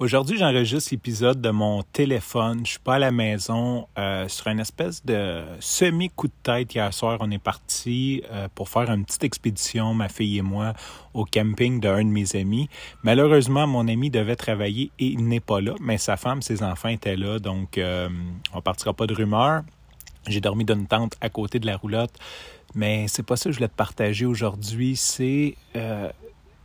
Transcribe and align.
Aujourd'hui, 0.00 0.38
j'enregistre 0.38 0.92
l'épisode 0.92 1.42
de 1.42 1.50
mon 1.50 1.82
téléphone. 1.82 2.60
Je 2.64 2.70
suis 2.70 2.78
pas 2.78 2.94
à 2.94 2.98
la 2.98 3.10
maison. 3.10 3.86
Euh, 3.98 4.28
sur 4.28 4.46
une 4.46 4.58
espèce 4.58 5.04
de 5.04 5.42
semi-coup 5.60 6.28
de 6.28 6.32
tête 6.42 6.74
hier 6.74 6.94
soir, 6.94 7.18
on 7.20 7.30
est 7.30 7.36
parti 7.38 8.22
euh, 8.32 8.48
pour 8.54 8.70
faire 8.70 8.90
une 8.90 9.04
petite 9.04 9.24
expédition, 9.24 9.92
ma 9.92 10.08
fille 10.08 10.38
et 10.38 10.42
moi, 10.42 10.72
au 11.12 11.26
camping 11.26 11.80
d'un 11.80 11.98
de 11.98 12.08
mes 12.08 12.34
amis. 12.34 12.70
Malheureusement, 13.02 13.66
mon 13.66 13.86
ami 13.88 14.08
devait 14.08 14.36
travailler 14.36 14.90
et 14.98 15.04
il 15.04 15.28
n'est 15.28 15.38
pas 15.38 15.60
là, 15.60 15.74
mais 15.82 15.98
sa 15.98 16.16
femme, 16.16 16.40
ses 16.40 16.62
enfants 16.62 16.88
étaient 16.88 17.16
là, 17.16 17.38
donc 17.38 17.76
euh, 17.76 18.08
on 18.54 18.62
partira 18.62 18.94
pas 18.94 19.06
de 19.06 19.12
rumeur. 19.12 19.64
J'ai 20.26 20.40
dormi 20.40 20.64
dans 20.64 20.76
une 20.76 20.86
tente 20.86 21.12
à 21.20 21.28
côté 21.28 21.58
de 21.58 21.66
la 21.66 21.76
roulotte, 21.76 22.14
mais 22.74 23.04
c'est 23.06 23.22
pas 23.22 23.36
ça 23.36 23.50
que 23.50 23.52
je 23.52 23.58
voulais 23.58 23.68
te 23.68 23.76
partager 23.76 24.24
aujourd'hui. 24.24 24.96
C'est 24.96 25.56
euh, 25.76 26.08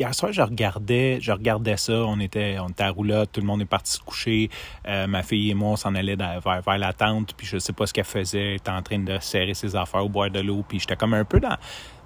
hier 0.00 0.14
soir, 0.14 0.32
je 0.32 0.40
regardais, 0.40 1.18
je 1.20 1.30
regardais 1.30 1.76
ça. 1.76 1.92
On 1.92 2.18
était, 2.20 2.56
on 2.58 2.68
était 2.68 2.84
à 2.84 2.90
roulotte, 2.90 3.30
tout 3.32 3.40
le 3.40 3.46
monde 3.46 3.60
est 3.60 3.66
parti 3.66 3.92
se 3.92 4.00
coucher. 4.00 4.50
Euh, 4.88 5.06
ma 5.06 5.22
fille 5.22 5.50
et 5.50 5.54
moi, 5.54 5.70
on 5.70 5.76
s'en 5.76 5.94
allait 5.94 6.16
vers, 6.16 6.40
vers, 6.40 6.78
la 6.78 6.92
tente, 6.92 7.34
puis 7.34 7.46
je 7.46 7.58
sais 7.58 7.72
pas 7.72 7.86
ce 7.86 7.92
qu'elle 7.92 8.04
faisait. 8.04 8.50
Elle 8.50 8.56
était 8.56 8.70
en 8.70 8.82
train 8.82 8.98
de 8.98 9.18
serrer 9.20 9.54
ses 9.54 9.76
affaires, 9.76 10.04
au 10.04 10.08
boire 10.08 10.30
de 10.30 10.40
l'eau, 10.40 10.64
puis 10.66 10.80
j'étais 10.80 10.96
comme 10.96 11.14
un 11.14 11.24
peu 11.24 11.38
dans, 11.38 11.56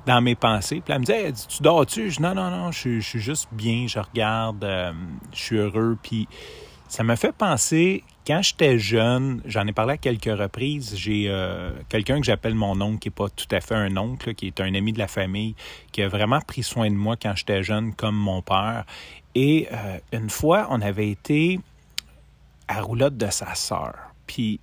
dans 0.07 0.21
mes 0.21 0.35
pensées. 0.35 0.83
Puis 0.85 0.93
elle 0.93 1.01
me 1.01 1.05
disait, 1.05 1.33
tu 1.49 1.63
dors-tu? 1.63 2.11
Je 2.11 2.17
dis, 2.17 2.23
non, 2.23 2.35
non, 2.35 2.51
non, 2.51 2.73
je, 2.73 3.01
suis 3.01 3.21
juste 3.21 3.49
bien, 3.53 3.87
je 3.87 4.01
regarde, 4.01 4.65
euh, 4.65 4.93
je 5.33 5.39
suis 5.39 5.57
heureux. 5.57 5.97
Puis 6.03 6.29
ça 6.89 7.03
me 7.03 7.17
fait 7.17 7.33
penser 7.33 8.05
quand 8.27 8.41
j'étais 8.41 8.79
jeune, 8.79 9.43
j'en 9.45 9.67
ai 9.67 9.73
parlé 9.73 9.95
à 9.95 9.97
quelques 9.99 10.39
reprises, 10.39 10.95
j'ai 10.97 11.27
euh, 11.29 11.71
quelqu'un 11.89 12.21
que 12.21 12.25
j'appelle 12.25 12.55
mon 12.55 12.81
oncle, 12.81 12.99
qui 12.99 13.09
n'est 13.09 13.15
pas 13.15 13.29
tout 13.29 13.47
à 13.51 13.61
fait 13.61 13.75
un 13.75 13.97
oncle, 13.97 14.35
qui 14.35 14.47
est 14.47 14.61
un 14.61 14.75
ami 14.75 14.93
de 14.93 14.99
la 14.99 15.09
famille, 15.09 15.55
qui 15.93 16.03
a 16.03 16.09
vraiment 16.09 16.41
pris 16.41 16.63
soin 16.63 16.89
de 16.89 16.95
moi 16.95 17.17
quand 17.21 17.35
j'étais 17.37 17.63
jeune, 17.63 17.95
comme 17.95 18.17
mon 18.17 18.41
père. 18.41 18.85
Et 19.35 19.69
euh, 19.73 19.99
une 20.13 20.31
fois, 20.31 20.69
on 20.71 20.81
avait 20.81 21.11
été 21.11 21.61
à 22.67 22.81
roulotte 22.81 23.17
de 23.17 23.29
sa 23.29 23.55
sœur. 23.55 23.95
Puis, 24.27 24.59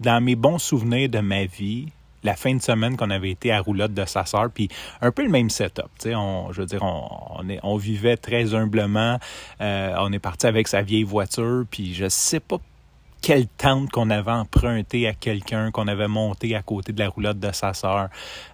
dans 0.00 0.22
mes 0.22 0.36
bons 0.36 0.58
souvenirs 0.58 1.08
de 1.08 1.20
ma 1.20 1.46
vie, 1.46 1.88
la 2.22 2.34
fin 2.34 2.54
de 2.54 2.62
semaine 2.62 2.96
qu'on 2.96 3.10
avait 3.10 3.30
été 3.30 3.52
à 3.52 3.60
roulotte 3.60 3.94
de 3.94 4.04
sa 4.04 4.24
sœur, 4.24 4.50
puis 4.52 4.68
un 5.00 5.10
peu 5.10 5.22
le 5.22 5.30
même 5.30 5.50
setup. 5.50 5.90
On, 6.06 6.52
je 6.52 6.60
veux 6.60 6.66
dire, 6.66 6.82
on, 6.82 7.48
est, 7.48 7.60
on 7.62 7.76
vivait 7.76 8.16
très 8.16 8.54
humblement. 8.54 9.18
Euh, 9.60 9.94
on 9.98 10.12
est 10.12 10.18
parti 10.18 10.46
avec 10.46 10.68
sa 10.68 10.82
vieille 10.82 11.02
voiture, 11.04 11.64
puis 11.70 11.94
je 11.94 12.08
sais 12.08 12.40
pas 12.40 12.58
quelle 13.22 13.46
tente 13.46 13.90
qu'on 13.90 14.10
avait 14.10 14.32
emprunté 14.32 15.06
à 15.06 15.14
quelqu'un, 15.14 15.70
qu'on 15.70 15.86
avait 15.86 16.08
monté 16.08 16.56
à 16.56 16.62
côté 16.62 16.92
de 16.92 16.98
la 16.98 17.08
roulotte 17.08 17.38
de 17.38 17.52
sa 17.52 17.72
sœur. 17.72 18.08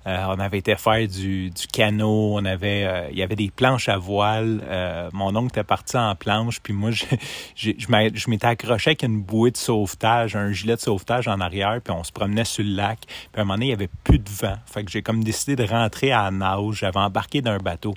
Euh, 0.07 0.25
on 0.29 0.39
avait 0.39 0.59
été 0.59 0.77
faire 0.77 1.09
du, 1.09 1.49
du 1.49 1.67
canot, 1.67 2.35
on 2.35 2.45
avait, 2.45 2.85
euh, 2.85 3.09
il 3.11 3.19
y 3.19 3.23
avait 3.23 3.35
des 3.35 3.51
planches 3.51 3.89
à 3.89 3.97
voile. 3.97 4.61
Euh, 4.69 5.09
mon 5.15 5.35
oncle 5.35 5.59
était 5.59 5.65
parti 5.65 5.97
en 5.97 6.15
planche, 6.15 6.61
puis 6.61 6.75
moi, 6.75 6.91
je, 6.93 7.07
je, 7.55 7.71
je 7.79 8.31
m'étais 8.31 8.47
accroché 8.47 8.91
avec 8.91 9.03
une 9.03 9.23
bouée 9.23 9.51
de 9.51 9.57
sauvetage, 9.57 10.37
un 10.37 10.53
gilet 10.53 10.77
de 10.77 10.81
sauvetage 10.81 11.29
en 11.29 11.41
arrière, 11.41 11.81
puis 11.83 11.95
on 11.97 12.05
se 12.05 12.13
promenait 12.13 12.45
sur 12.45 12.63
le 12.63 12.75
lac. 12.77 13.01
Puis 13.07 13.17
à 13.37 13.41
un 13.41 13.45
moment 13.45 13.55
donné, 13.55 13.67
il 13.67 13.71
y 13.71 13.73
avait 13.73 13.91
plus 14.05 14.19
de 14.19 14.29
vent. 14.29 14.57
Fait 14.67 14.85
que 14.85 14.91
j'ai 14.91 15.01
comme 15.01 15.25
décidé 15.25 15.57
de 15.57 15.65
rentrer 15.65 16.13
à 16.13 16.31
nage. 16.31 16.75
J'avais 16.75 17.01
embarqué 17.01 17.41
d'un 17.41 17.59
bateau. 17.59 17.95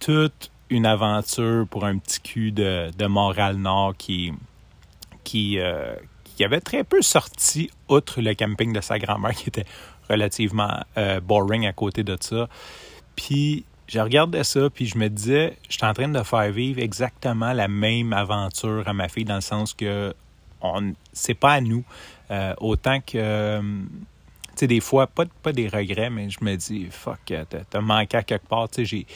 Toute 0.00 0.50
une 0.70 0.86
aventure 0.86 1.66
pour 1.68 1.84
un 1.84 1.98
petit 1.98 2.20
cul 2.20 2.52
de, 2.52 2.90
de 2.96 3.06
Montréal-Nord 3.06 3.94
qui 3.98 4.32
qui, 5.26 5.58
qui 6.36 6.44
avait 6.44 6.60
très 6.60 6.84
peu 6.84 7.02
sorti, 7.02 7.70
outre 7.88 8.20
le 8.20 8.34
camping 8.34 8.72
de 8.72 8.80
sa 8.80 8.98
grand-mère, 8.98 9.34
qui 9.34 9.48
était 9.48 9.64
relativement 10.08 10.84
euh, 10.96 11.20
boring 11.20 11.66
à 11.66 11.72
côté 11.72 12.04
de 12.04 12.16
ça. 12.20 12.48
Puis 13.16 13.64
je 13.88 13.98
regardais 13.98 14.44
ça, 14.44 14.68
puis 14.68 14.86
je 14.86 14.98
me 14.98 15.08
disais, 15.08 15.56
je 15.68 15.76
suis 15.76 15.86
en 15.86 15.94
train 15.94 16.08
de 16.08 16.22
faire 16.22 16.50
vivre 16.52 16.80
exactement 16.80 17.52
la 17.52 17.68
même 17.68 18.12
aventure 18.12 18.86
à 18.86 18.92
ma 18.92 19.08
fille, 19.08 19.24
dans 19.24 19.36
le 19.36 19.40
sens 19.40 19.74
que 19.74 20.14
c'est 21.12 21.34
pas 21.34 21.52
à 21.52 21.60
nous. 21.60 21.84
Euh, 22.30 22.54
autant 22.58 23.00
que, 23.00 23.60
tu 23.60 24.56
sais, 24.56 24.66
des 24.66 24.80
fois, 24.80 25.06
pas, 25.06 25.24
pas 25.42 25.52
des 25.52 25.68
regrets, 25.68 26.10
mais 26.10 26.28
je 26.28 26.38
me 26.42 26.56
dis, 26.56 26.88
fuck, 26.90 27.32
t'as 27.70 27.80
manqué 27.80 28.16
à 28.16 28.22
quelque 28.22 28.48
part. 28.48 28.68
Tu 28.68 28.76
sais, 28.76 28.84
j'ai 28.84 29.06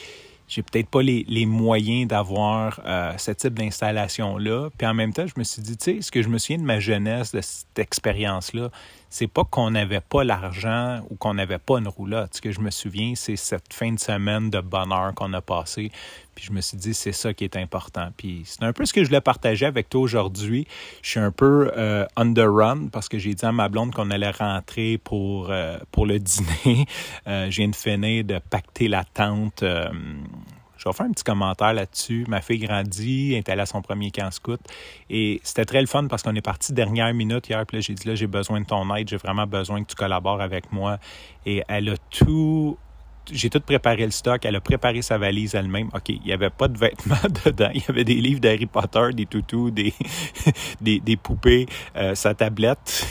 j'ai 0.51 0.63
peut-être 0.63 0.89
pas 0.89 1.01
les, 1.01 1.45
moyens 1.45 2.07
d'avoir 2.07 2.81
euh, 2.85 3.17
ce 3.17 3.31
type 3.31 3.53
d'installation-là. 3.53 4.69
Puis 4.77 4.85
en 4.85 4.93
même 4.93 5.13
temps, 5.13 5.25
je 5.25 5.33
me 5.37 5.45
suis 5.45 5.61
dit, 5.61 5.77
tu 5.77 5.95
sais, 5.95 6.01
ce 6.01 6.11
que 6.11 6.21
je 6.21 6.27
me 6.27 6.37
souviens 6.37 6.57
de 6.57 6.65
ma 6.65 6.81
jeunesse, 6.81 7.31
de 7.31 7.39
cette 7.39 7.79
expérience-là, 7.79 8.69
c'est 9.11 9.27
pas 9.27 9.43
qu'on 9.43 9.71
n'avait 9.71 9.99
pas 9.99 10.23
l'argent 10.23 11.01
ou 11.09 11.15
qu'on 11.15 11.33
n'avait 11.33 11.59
pas 11.59 11.79
une 11.79 11.89
roulotte. 11.89 12.35
Ce 12.35 12.41
que 12.41 12.51
je 12.51 12.61
me 12.61 12.71
souviens, 12.71 13.13
c'est 13.15 13.35
cette 13.35 13.73
fin 13.73 13.91
de 13.91 13.99
semaine 13.99 14.49
de 14.49 14.61
bonheur 14.61 15.13
qu'on 15.13 15.33
a 15.33 15.41
passé. 15.41 15.91
Puis 16.33 16.45
je 16.45 16.53
me 16.53 16.61
suis 16.61 16.77
dit, 16.77 16.93
c'est 16.93 17.11
ça 17.11 17.33
qui 17.33 17.43
est 17.43 17.57
important. 17.57 18.07
Puis 18.15 18.43
c'est 18.45 18.63
un 18.63 18.71
peu 18.71 18.85
ce 18.85 18.93
que 18.93 19.03
je 19.03 19.09
voulais 19.09 19.19
partager 19.19 19.65
avec 19.65 19.89
toi 19.89 19.99
aujourd'hui. 19.99 20.65
Je 21.01 21.09
suis 21.09 21.19
un 21.19 21.31
peu 21.31 21.73
euh, 21.75 22.05
run 22.15 22.87
parce 22.87 23.09
que 23.09 23.19
j'ai 23.19 23.33
dit 23.33 23.45
à 23.45 23.51
ma 23.51 23.67
blonde 23.67 23.93
qu'on 23.93 24.11
allait 24.11 24.31
rentrer 24.31 24.97
pour, 24.97 25.51
euh, 25.51 25.77
pour 25.91 26.05
le 26.05 26.17
dîner. 26.19 26.85
Euh, 27.27 27.51
je 27.51 27.57
viens 27.57 27.67
de 27.67 27.75
finir 27.75 28.23
de 28.23 28.39
pacter 28.39 28.87
la 28.87 29.03
tente. 29.03 29.65
Je 30.81 30.89
vais 30.89 30.93
faire 30.93 31.05
un 31.05 31.11
petit 31.11 31.23
commentaire 31.23 31.73
là-dessus. 31.73 32.25
Ma 32.27 32.41
fille 32.41 32.57
grandit, 32.57 33.35
est 33.35 33.47
allée 33.49 33.61
à 33.61 33.67
son 33.67 33.83
premier 33.83 34.09
camp 34.09 34.31
scout. 34.31 34.59
Et 35.11 35.39
c'était 35.43 35.65
très 35.65 35.79
le 35.79 35.85
fun 35.85 36.07
parce 36.07 36.23
qu'on 36.23 36.33
est 36.33 36.41
parti 36.41 36.73
dernière 36.73 37.13
minute 37.13 37.47
hier. 37.49 37.63
Puis 37.67 37.77
là, 37.77 37.81
j'ai 37.81 37.93
dit, 37.93 38.07
là, 38.07 38.15
j'ai 38.15 38.25
besoin 38.25 38.61
de 38.61 38.65
ton 38.65 38.95
aide. 38.95 39.07
J'ai 39.07 39.17
vraiment 39.17 39.45
besoin 39.45 39.83
que 39.83 39.89
tu 39.89 39.95
collabores 39.95 40.41
avec 40.41 40.71
moi. 40.71 40.97
Et 41.45 41.63
elle 41.67 41.89
a 41.89 41.97
tout 42.09 42.79
j'ai 43.31 43.49
tout 43.49 43.59
préparé 43.59 44.05
le 44.05 44.11
stock. 44.11 44.43
Elle 44.45 44.55
a 44.55 44.61
préparé 44.61 45.01
sa 45.01 45.17
valise 45.17 45.55
elle-même. 45.55 45.89
OK, 45.93 46.09
il 46.09 46.21
n'y 46.21 46.33
avait 46.33 46.49
pas 46.49 46.67
de 46.67 46.77
vêtements 46.77 47.15
dedans. 47.45 47.69
Il 47.73 47.81
y 47.81 47.85
avait 47.89 48.03
des 48.03 48.15
livres 48.15 48.39
d'Harry 48.39 48.65
Potter, 48.65 49.09
des 49.13 49.25
toutous, 49.25 49.71
des, 49.71 49.93
des, 50.81 51.17
poupées, 51.17 51.67
euh, 51.95 52.15
sa 52.15 52.33
tablette. 52.33 53.05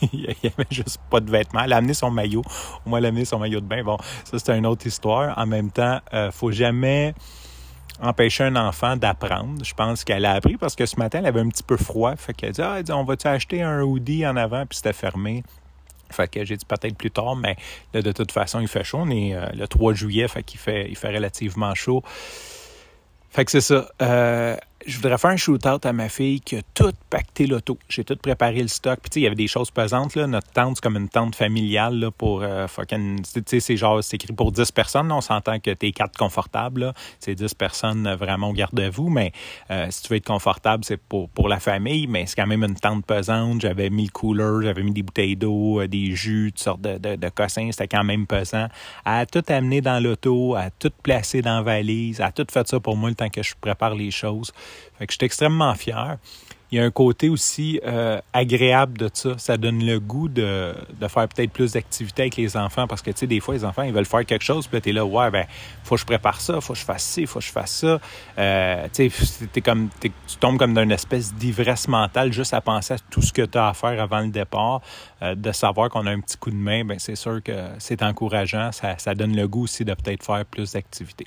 il 0.12 0.20
n'y 0.20 0.26
avait 0.26 0.66
juste 0.70 0.98
pas 1.10 1.20
de 1.20 1.30
vêtements. 1.30 1.62
Elle 1.64 1.72
a 1.72 1.76
amené 1.76 1.94
son 1.94 2.10
maillot. 2.10 2.42
Au 2.84 2.90
moins, 2.90 2.98
elle 2.98 3.06
a 3.06 3.08
amené 3.08 3.24
son 3.24 3.38
maillot 3.38 3.60
de 3.60 3.66
bain. 3.66 3.82
Bon, 3.82 3.98
ça, 4.24 4.38
c'est 4.38 4.56
une 4.56 4.66
autre 4.66 4.86
histoire. 4.86 5.36
En 5.38 5.46
même 5.46 5.70
temps, 5.70 6.00
euh, 6.14 6.30
faut 6.30 6.52
jamais 6.52 7.14
empêcher 8.00 8.44
un 8.44 8.56
enfant 8.56 8.96
d'apprendre. 8.96 9.64
Je 9.64 9.74
pense 9.74 10.04
qu'elle 10.04 10.24
a 10.24 10.32
appris 10.32 10.56
parce 10.56 10.76
que 10.76 10.86
ce 10.86 10.96
matin, 10.96 11.20
elle 11.20 11.26
avait 11.26 11.40
un 11.40 11.48
petit 11.48 11.62
peu 11.62 11.76
froid. 11.76 12.14
Fait 12.16 12.34
qu'elle 12.34 12.60
a 12.60 12.82
dit, 12.82 12.92
ah, 12.92 12.96
on 12.96 13.04
va-tu 13.04 13.26
acheter 13.26 13.62
un 13.62 13.82
hoodie 13.82 14.26
en 14.26 14.36
avant? 14.36 14.66
Puis 14.66 14.76
c'était 14.76 14.92
fermé. 14.92 15.42
Fait 16.10 16.28
que 16.28 16.44
j'ai 16.44 16.56
dit 16.56 16.64
peut-être 16.64 16.96
plus 16.96 17.10
tard, 17.10 17.36
mais 17.36 17.56
de 17.92 18.12
toute 18.12 18.32
façon, 18.32 18.60
il 18.60 18.68
fait 18.68 18.84
chaud. 18.84 18.98
On 19.02 19.10
est 19.10 19.34
euh, 19.34 19.46
le 19.54 19.66
3 19.66 19.94
juillet, 19.94 20.28
fait 20.28 20.42
qu'il 20.42 20.60
fait, 20.60 20.86
il 20.88 20.96
fait 20.96 21.08
relativement 21.08 21.74
chaud. 21.74 22.02
Fait 23.30 23.44
que 23.44 23.50
c'est 23.50 23.60
ça. 23.60 23.88
Euh, 24.00 24.56
je 24.86 24.96
voudrais 24.96 25.18
faire 25.18 25.30
un 25.30 25.36
shoot-out 25.36 25.84
à 25.84 25.92
ma 25.92 26.08
fille 26.08 26.40
qui 26.40 26.56
a 26.56 26.60
tout 26.74 26.92
pacté 27.10 27.46
l'auto. 27.46 27.76
J'ai 27.88 28.04
tout 28.04 28.16
préparé 28.16 28.62
le 28.62 28.68
stock. 28.68 29.00
Puis, 29.00 29.10
tu 29.10 29.14
sais, 29.14 29.20
il 29.20 29.22
y 29.24 29.26
avait 29.26 29.34
des 29.34 29.48
choses 29.48 29.70
pesantes, 29.70 30.14
là. 30.14 30.26
Notre 30.26 30.50
tente, 30.52 30.76
c'est 30.76 30.82
comme 30.82 30.96
une 30.96 31.08
tente 31.08 31.34
familiale, 31.34 31.98
là, 31.98 32.10
pour 32.10 32.42
euh, 32.42 32.68
fucking. 32.68 33.22
Tu 33.22 33.42
sais, 33.44 33.60
c'est 33.60 33.76
genre, 33.76 34.02
c'est 34.02 34.14
écrit 34.14 34.32
pour 34.32 34.52
10 34.52 34.70
personnes. 34.70 35.10
On 35.10 35.20
s'entend 35.20 35.58
que 35.58 35.72
t'es 35.72 35.90
quatre 35.90 36.16
confortables. 36.16 36.92
C'est 37.18 37.34
10 37.34 37.54
personnes 37.54 38.06
euh, 38.06 38.16
vraiment 38.16 38.50
au 38.50 38.52
garde-vous. 38.52 39.08
Mais 39.08 39.32
euh, 39.70 39.86
si 39.90 40.02
tu 40.02 40.08
veux 40.10 40.16
être 40.16 40.26
confortable, 40.26 40.84
c'est 40.84 40.96
pour, 40.96 41.28
pour 41.30 41.48
la 41.48 41.58
famille. 41.58 42.06
Mais 42.06 42.26
c'est 42.26 42.36
quand 42.36 42.46
même 42.46 42.62
une 42.62 42.76
tente 42.76 43.04
pesante. 43.04 43.62
J'avais 43.62 43.90
mis 43.90 44.04
le 44.04 44.10
cooler, 44.10 44.62
j'avais 44.62 44.84
mis 44.84 44.92
des 44.92 45.02
bouteilles 45.02 45.36
d'eau, 45.36 45.84
des 45.86 46.14
jus, 46.14 46.52
toutes 46.54 46.62
sortes 46.62 46.80
de, 46.80 46.98
de, 46.98 47.16
de 47.16 47.28
cossins. 47.28 47.68
C'était 47.72 47.88
quand 47.88 48.04
même 48.04 48.26
pesant. 48.26 48.68
A 49.04 49.26
tout 49.26 49.44
amené 49.48 49.80
dans 49.80 50.00
l'auto, 50.02 50.54
a 50.54 50.70
tout 50.70 50.92
placé 51.02 51.42
dans 51.42 51.56
la 51.56 51.62
valise. 51.62 52.20
A 52.20 52.30
tout 52.30 52.46
fait 52.48 52.68
ça 52.68 52.78
pour 52.78 52.96
moi 52.96 53.08
le 53.08 53.16
temps 53.16 53.28
que 53.28 53.42
je 53.42 53.54
prépare 53.60 53.94
les 53.94 54.12
choses. 54.12 54.52
Fait 54.98 55.06
que 55.06 55.12
je 55.12 55.16
suis 55.18 55.26
extrêmement 55.26 55.74
fier. 55.74 56.18
Il 56.72 56.78
y 56.78 56.80
a 56.80 56.84
un 56.84 56.90
côté 56.90 57.28
aussi 57.28 57.80
euh, 57.86 58.20
agréable 58.32 58.98
de 58.98 59.08
ça. 59.12 59.38
Ça 59.38 59.56
donne 59.56 59.84
le 59.84 60.00
goût 60.00 60.28
de, 60.28 60.74
de 61.00 61.08
faire 61.08 61.28
peut-être 61.28 61.52
plus 61.52 61.72
d'activités 61.72 62.22
avec 62.22 62.36
les 62.36 62.56
enfants 62.56 62.88
parce 62.88 63.02
que, 63.02 63.12
tu 63.12 63.18
sais, 63.18 63.26
des 63.28 63.38
fois, 63.38 63.54
les 63.54 63.64
enfants, 63.64 63.82
ils 63.82 63.92
veulent 63.92 64.04
faire 64.04 64.26
quelque 64.26 64.42
chose, 64.42 64.66
puis 64.66 64.80
tu 64.80 64.90
es 64.90 64.92
là, 64.92 65.04
ouais, 65.04 65.30
ben, 65.30 65.46
faut 65.84 65.94
que 65.94 66.00
je 66.00 66.06
prépare 66.06 66.40
ça, 66.40 66.60
faut 66.60 66.72
que 66.72 66.78
je 66.80 66.84
fasse 66.84 67.04
ci, 67.04 67.24
faut 67.26 67.38
que 67.38 67.44
je 67.44 67.52
fasse 67.52 67.70
ça. 67.70 68.00
Euh, 68.36 68.88
tu 68.92 69.08
sais, 69.10 69.60
comme, 69.60 69.90
tu 70.00 70.10
tombes 70.40 70.58
comme 70.58 70.74
dans 70.74 70.82
une 70.82 70.90
espèce 70.90 71.32
d'ivresse 71.34 71.86
mentale 71.86 72.32
juste 72.32 72.52
à 72.52 72.60
penser 72.60 72.94
à 72.94 72.98
tout 73.10 73.22
ce 73.22 73.32
que 73.32 73.42
tu 73.42 73.58
as 73.58 73.68
à 73.68 73.74
faire 73.74 74.02
avant 74.02 74.20
le 74.20 74.30
départ. 74.30 74.80
Euh, 75.22 75.36
de 75.36 75.52
savoir 75.52 75.88
qu'on 75.88 76.04
a 76.06 76.10
un 76.10 76.20
petit 76.20 76.36
coup 76.36 76.50
de 76.50 76.56
main, 76.56 76.84
ben, 76.84 76.98
c'est 76.98 77.16
sûr 77.16 77.40
que 77.44 77.68
c'est 77.78 78.02
encourageant. 78.02 78.72
Ça, 78.72 78.98
ça 78.98 79.14
donne 79.14 79.36
le 79.36 79.46
goût 79.46 79.64
aussi 79.64 79.84
de 79.84 79.94
peut-être 79.94 80.24
faire 80.24 80.44
plus 80.44 80.72
d'activités. 80.72 81.26